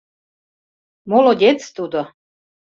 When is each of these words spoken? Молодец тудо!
Молодец 1.09 1.59
тудо! 1.75 2.01